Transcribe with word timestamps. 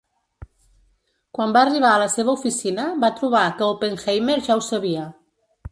Quan 1.37 1.53
va 1.57 1.61
arribar 1.67 1.91
a 1.97 2.01
la 2.05 2.09
seva 2.15 2.35
oficina, 2.41 2.89
va 3.05 3.13
trobar 3.21 3.45
que 3.61 3.69
Oppenheimer 3.77 4.41
ja 4.49 4.59
ho 4.61 4.69
sabia. 4.73 5.11